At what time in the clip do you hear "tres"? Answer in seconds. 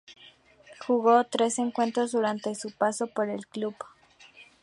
1.25-1.59